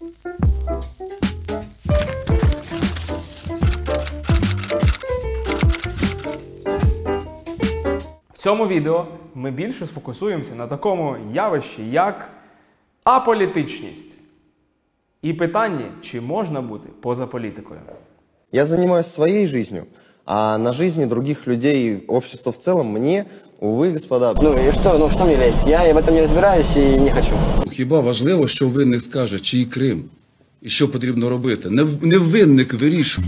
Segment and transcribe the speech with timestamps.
[0.00, 0.04] В
[8.38, 12.30] цьому відео ми більше сфокусуємося на такому явищі, як
[13.04, 14.12] аполітичність.
[15.22, 17.80] І питанні, чи можна бути поза політикою.
[18.52, 19.84] Я занимаюсь своей жизнью,
[20.24, 23.24] а на жизни других людей, общества в целом, мне,
[23.60, 25.66] увы, господа, Ну и что, ну что мне лезть?
[25.66, 27.32] Я в этом не разбираюсь и не хочу.
[27.72, 30.04] Хіба важливо, що винник скаже, чий Крим?
[30.62, 31.70] І що потрібно робити?
[31.70, 33.26] Не, в- не винник вирішує.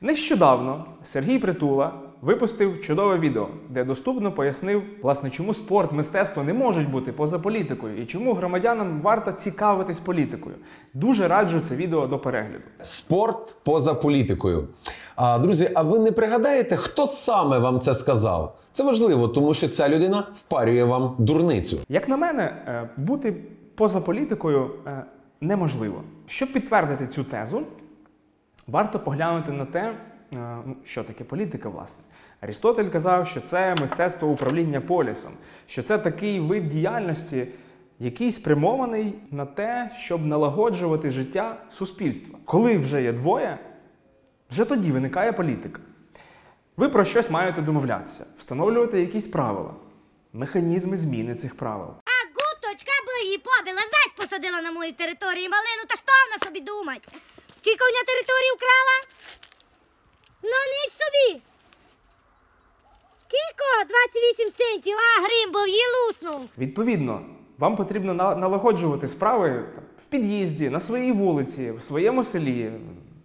[0.00, 1.92] Нещодавно Сергій Притула
[2.22, 8.02] випустив чудове відео, де доступно пояснив, власне, чому спорт, мистецтво не можуть бути поза політикою
[8.02, 10.54] і чому громадянам варто цікавитись політикою.
[10.94, 12.64] Дуже раджу це відео до перегляду.
[12.80, 14.68] Спорт поза політикою.
[15.16, 18.58] А, друзі, а ви не пригадаєте, хто саме вам це сказав?
[18.70, 21.78] Це важливо, тому що ця людина впарює вам дурницю.
[21.88, 23.36] Як на мене, е, бути
[23.74, 25.04] поза політикою е,
[25.40, 26.02] неможливо.
[26.26, 27.62] Щоб підтвердити цю тезу,
[28.66, 29.94] варто поглянути на те, е,
[30.66, 31.98] ну, що таке політика, власне.
[32.40, 35.32] Арістотель казав, що це мистецтво управління полісом,
[35.66, 37.46] що це такий вид діяльності,
[37.98, 42.38] який спрямований на те, щоб налагоджувати життя суспільства.
[42.44, 43.58] Коли вже є двоє,
[44.50, 45.80] вже тоді виникає політика.
[46.76, 49.74] Ви про щось маєте домовлятися, встановлювати якісь правила,
[50.32, 51.88] механізми зміни цих правил.
[51.88, 56.60] А гуточка би її побіла, зась посадила на мою територію малину, та що вона собі
[56.60, 57.08] думать?
[57.60, 58.96] Кілька вона територію вкрала?
[64.38, 66.48] 8 центів, а був її луснув.
[66.58, 67.20] Відповідно,
[67.58, 69.64] вам потрібно налагоджувати справи
[70.06, 72.70] в під'їзді, на своїй вулиці, в своєму селі,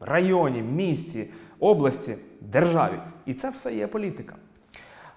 [0.00, 1.26] районі, місті,
[1.60, 2.94] області, державі.
[3.26, 4.36] І це все є політика.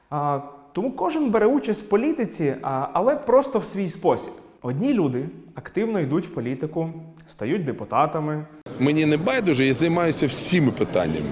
[0.09, 0.39] А,
[0.73, 4.33] тому кожен бере участь в політиці, а, але просто в свій спосіб.
[4.61, 6.89] Одні люди активно йдуть в політику,
[7.27, 8.45] стають депутатами,
[8.79, 11.29] Мені не байдуже, я займаюся всіми питаннями.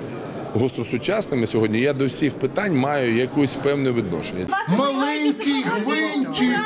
[0.55, 4.47] Гостросучасними сьогодні я до всіх питань маю якусь певне відношення.
[4.77, 6.59] Маленький гвинтик.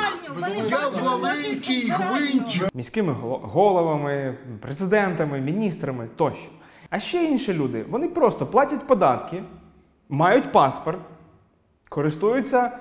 [0.70, 2.74] Я маленький гвинтик.
[2.74, 6.48] міськими головами, президентами, міністрами тощо.
[6.90, 9.42] А ще інші люди, вони просто платять податки,
[10.08, 10.98] мають паспорт,
[11.88, 12.78] користуються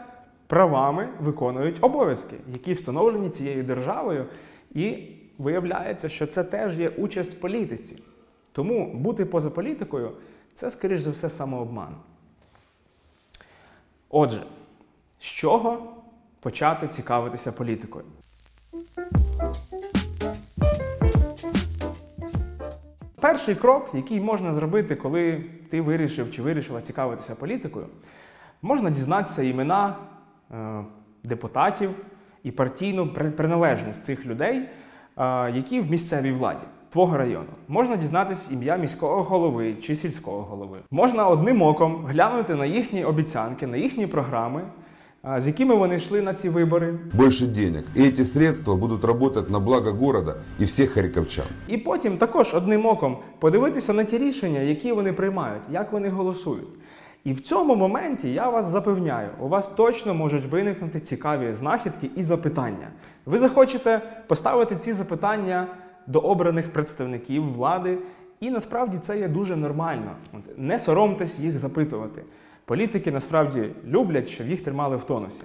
[0.47, 4.25] правами, виконують обов'язки, які встановлені цією державою,
[4.73, 4.97] і
[5.37, 8.03] виявляється, що це теж є участь в політиці.
[8.51, 10.11] Тому бути поза політикою
[10.59, 11.95] це, скоріш за все, самообман.
[14.09, 14.43] Отже,
[15.19, 15.93] з чого
[16.39, 18.05] почати цікавитися політикою?
[23.21, 27.87] Перший крок, який можна зробити, коли ти вирішив чи вирішила цікавитися політикою,
[28.61, 29.95] можна дізнатися імена
[30.51, 30.83] е,
[31.23, 31.91] депутатів
[32.43, 34.69] і партійну приналежність цих людей, е,
[35.51, 37.49] які в місцевій владі твого району.
[37.67, 40.77] Можна дізнатися ім'я міського голови чи сільського голови.
[40.91, 44.61] Можна одним оком глянути на їхні обіцянки, на їхні програми,
[45.37, 47.83] з якими вони йшли на ці вибори, больше денег.
[47.95, 51.45] И эти средства будут работать на благо города и всех харьковчан.
[51.67, 56.69] І потім також одним оком подивитися на ті рішення, які вони приймають, як вони голосують.
[57.23, 62.23] І в цьому моменті я вас запевняю, у вас точно можуть виникнути цікаві знахідки і
[62.23, 62.87] запитання.
[63.25, 65.67] Ви захочете поставити ці запитання
[66.09, 67.97] до обраних представників влади,
[68.39, 70.11] і насправді це є дуже нормально.
[70.57, 72.23] Не соромтесь їх запитувати.
[72.65, 75.41] Політики насправді люблять, щоб їх тримали в тонусі.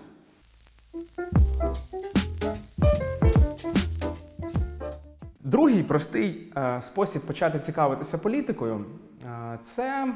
[5.41, 8.85] Другий простий е, спосіб почати цікавитися політикою
[9.25, 10.15] е, це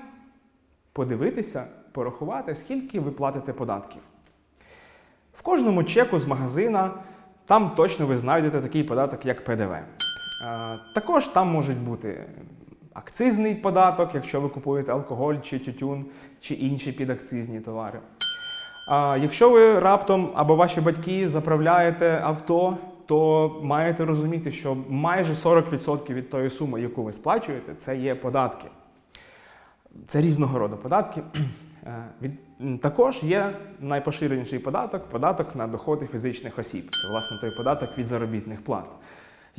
[0.93, 4.03] подивитися, порахувати, скільки ви платите податків.
[5.35, 6.91] В кожному чеку з магазина
[7.47, 9.75] там точно ви знайдете такий податок, як ПДВ.
[10.43, 12.25] Е, також там можуть бути
[12.95, 16.05] акцизний податок, якщо ви купуєте алкоголь чи тютюн,
[16.41, 17.99] чи інші підакцизні товари.
[19.21, 22.77] Якщо ви раптом або ваші батьки заправляєте авто,
[23.07, 28.69] то маєте розуміти, що майже 40% від тої суми, яку ви сплачуєте, це є податки.
[30.09, 31.23] Це різного роду податки.
[32.23, 32.31] Е,
[32.83, 36.85] Також є найпоширеніший податок податок на доходи фізичних осіб.
[36.91, 38.85] Це власне той податок від заробітних плат.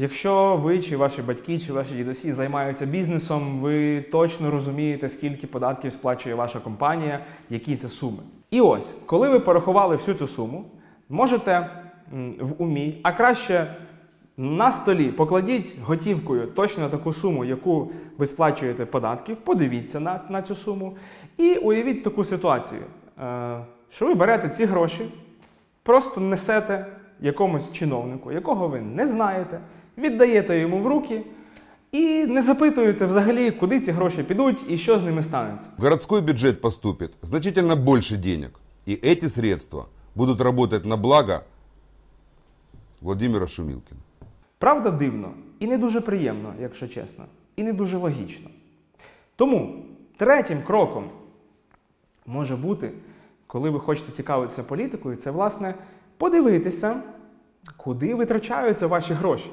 [0.01, 5.93] Якщо ви чи ваші батьки, чи ваші дідусі займаються бізнесом, ви точно розумієте, скільки податків
[5.93, 7.19] сплачує ваша компанія,
[7.49, 8.17] які це суми.
[8.51, 10.65] І ось, коли ви порахували всю цю суму,
[11.09, 11.69] можете
[12.39, 13.75] в умі, а краще
[14.37, 20.55] на столі покладіть готівкою точно таку суму, яку ви сплачуєте податків, подивіться на, на цю
[20.55, 20.97] суму
[21.37, 22.81] і уявіть таку ситуацію,
[23.23, 23.59] е,
[23.89, 25.05] що ви берете ці гроші,
[25.83, 26.85] просто несете
[27.19, 29.59] якомусь чиновнику, якого ви не знаєте.
[29.99, 31.21] Віддаєте йому в руки
[31.91, 35.69] і не запитуєте взагалі, куди ці гроші підуть і що з ними станеться.
[35.77, 38.49] В городской бюджет поступит значительно больше денег.
[38.87, 39.85] И эти средства
[40.15, 41.43] будут работать на благо
[43.01, 44.01] Владимира Шумилкина.
[44.57, 47.25] Правда, дивно і не дуже приємно, якщо чесно,
[47.55, 48.49] і не дуже логічно.
[49.35, 49.85] Тому
[50.17, 51.09] третім кроком
[52.25, 52.91] може бути,
[53.47, 55.75] коли ви хочете цікавитися політикою, це власне
[56.17, 57.01] подивитися,
[57.77, 59.49] куди витрачаються ваші гроші.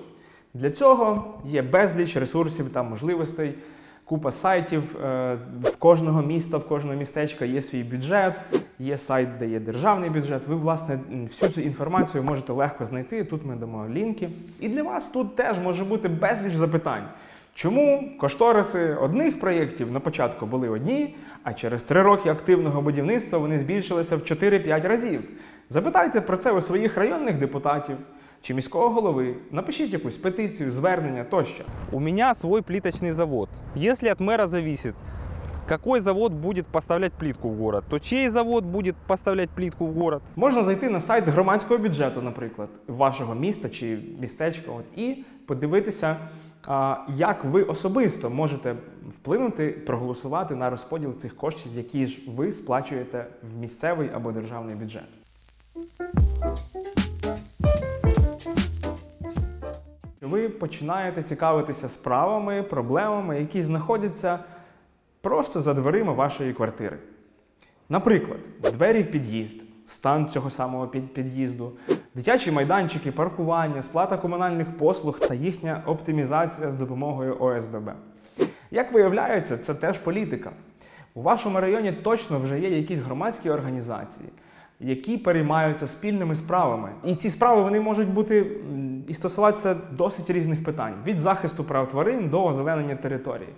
[0.58, 3.54] Для цього є безліч ресурсів та можливостей,
[4.04, 4.96] купа сайтів.
[5.04, 8.34] е, В кожного міста, в кожного містечка є свій бюджет,
[8.78, 10.42] є сайт, де є державний бюджет.
[10.48, 10.98] Ви, власне,
[11.28, 13.24] всю цю інформацію можете легко знайти.
[13.24, 14.28] Тут ми дамо лінки.
[14.60, 17.04] І для вас тут теж може бути безліч запитань.
[17.54, 23.58] Чому кошториси одних проєктів на початку були одні, а через три роки активного будівництва вони
[23.58, 25.20] збільшилися в 4-5 разів?
[25.70, 27.96] Запитайте про це у своїх районних депутатів
[28.46, 29.34] чи міського голови.
[29.50, 31.64] Напишіть якусь петицію, звернення тощо.
[31.92, 33.48] У меня свой плиточный завод.
[33.76, 34.94] Если от мэра зависит,
[35.68, 40.22] какой завод будет поставлять плитку в город, то чей завод будет поставлять плитку в город?
[40.36, 46.16] Можна зайти на сайт громадського бюджету, наприклад, вашого міста чи містечка, от, і подивитися,
[46.66, 48.74] а, як ви особисто можете
[49.10, 55.08] вплинути, проголосувати на розподіл цих коштів, які ж ви сплачуєте в місцевий або державний бюджет.
[60.26, 64.38] Ви починаєте цікавитися справами, проблемами, які знаходяться
[65.20, 66.98] просто за дверима вашої квартири.
[67.88, 68.38] Наприклад,
[68.72, 71.72] двері в під'їзд, стан цього самого під'їзду,
[72.14, 77.90] дитячі майданчики, паркування, сплата комунальних послуг та їхня оптимізація з допомогою ОСББ.
[78.70, 80.52] Як виявляється, це теж політика.
[81.14, 84.28] У вашому районі точно вже є якісь громадські організації,
[84.80, 86.90] які переймаються спільними справами.
[87.04, 88.46] І ці справи вони можуть бути
[89.08, 93.48] і стосуватися досить різних питань: від захисту прав тварин до озеленення території.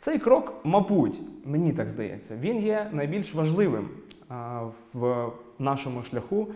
[0.00, 3.88] Цей крок, мабуть, мені так здається, він є найбільш важливим
[4.92, 6.48] в нашому шляху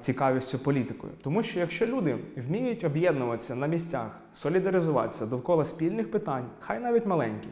[0.00, 1.12] цікавістю політикою.
[1.22, 7.50] Тому що якщо люди вміють об'єднуватися на місцях, солідаризуватися довкола спільних питань, хай навіть маленьких,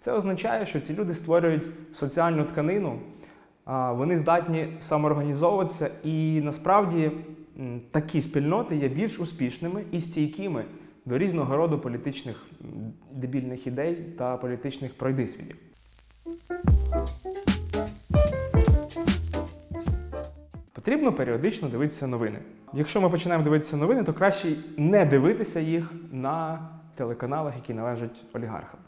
[0.00, 1.62] це означає, що ці люди створюють
[1.92, 2.98] соціальну тканину,
[3.66, 7.10] вони здатні самоорганізовуватися, і насправді
[7.90, 10.64] такі спільноти є більш успішними і стійкими
[11.06, 12.46] до різного роду політичних
[13.12, 15.56] дебільних ідей та політичних пройдисвідів.
[20.72, 22.38] Потрібно періодично дивитися новини.
[22.72, 28.80] Якщо ми починаємо дивитися новини, то краще не дивитися їх на телеканалах, які належать олігархам.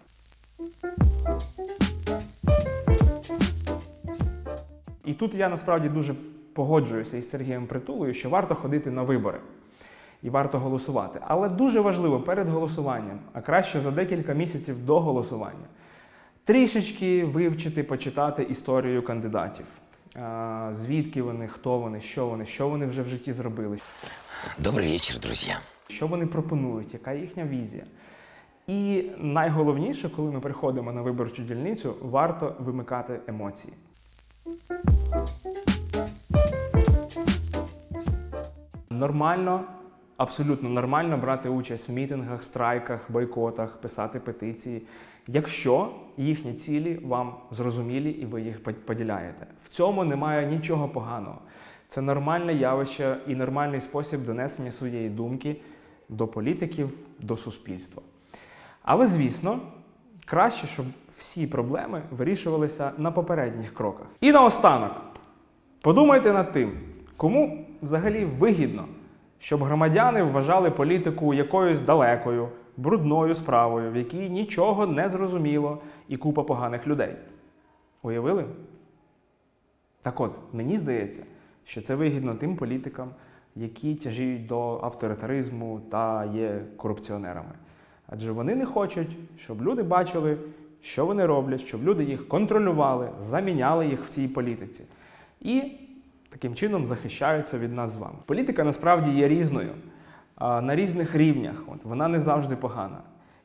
[5.09, 6.15] І тут я насправді дуже
[6.53, 9.41] погоджуюся із Сергієм Притулою, що варто ходити на вибори
[10.23, 11.21] і варто голосувати.
[11.27, 15.67] Але дуже важливо перед голосуванням, а краще за декілька місяців до голосування,
[16.45, 19.67] трішечки вивчити, почитати історію кандидатів.
[20.73, 23.79] Звідки вони, хто вони, що вони, що вони вже в житті зробили,
[24.59, 25.59] Добрый вечер, друзья.
[25.89, 27.85] що вони пропонують, яка їхня візія.
[28.67, 33.73] І найголовніше, коли ми приходимо на виборчу дільницю, варто вимикати емоції.
[38.91, 39.65] Нормально,
[40.17, 44.83] абсолютно нормально брати участь в мітингах, страйках, бойкотах, писати петиції,
[45.27, 49.47] якщо їхні цілі вам зрозумілі і ви їх поділяєте.
[49.65, 51.39] В цьому немає нічого поганого.
[51.89, 55.57] Це нормальне явище і нормальний спосіб донесення своєї думки
[56.09, 58.03] до політиків, до суспільства.
[58.83, 59.61] Але, звісно,
[60.25, 60.87] краще, щоб
[61.19, 64.07] всі проблеми вирішувалися на попередніх кроках.
[64.21, 64.93] І наостанок,
[65.81, 66.73] подумайте над тим,
[67.17, 68.85] кому взагалі вигідно,
[69.39, 76.43] щоб громадяни вважали політику якоюсь далекою, брудною справою, в якій нічого не зрозуміло і купа
[76.43, 77.17] поганих людей.
[78.03, 78.45] Уявили?
[80.03, 81.23] Так от, мені здається,
[81.65, 83.11] що це вигідно тим політикам,
[83.57, 87.53] які тяжіють до авторитаризму та є корупціонерами.
[88.07, 90.39] Адже вони не хочуть, щоб люди бачили,
[90.83, 94.85] що вони роблять, щоб люди їх контролювали, заміняли їх в цій політиці.
[95.41, 95.63] І
[96.29, 98.17] таким чином захищаються від нас з вами.
[98.27, 99.71] Політика насправді є різною
[100.41, 101.55] на різних рівнях.
[101.67, 102.99] От, вона не завжди погана.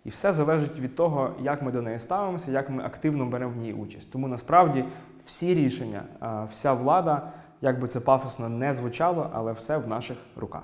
[0.06, 3.58] І все залежить від того, як ми до неї ставимося, як ми активно беремо в
[3.58, 4.12] ній участь.
[4.12, 4.86] Тому насправді
[5.26, 6.04] всі рішення,
[6.52, 10.64] вся влада, як би це пафосно не звучало, але все в наших руках.